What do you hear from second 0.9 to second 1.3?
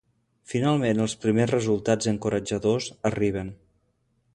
els